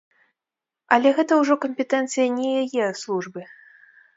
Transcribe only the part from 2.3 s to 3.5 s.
не яе службы.